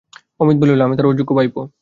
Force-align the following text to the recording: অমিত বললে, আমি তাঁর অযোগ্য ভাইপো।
অমিত 0.39 0.57
বললে, 0.61 0.83
আমি 0.83 0.95
তাঁর 0.97 1.11
অযোগ্য 1.11 1.31
ভাইপো। 1.35 1.61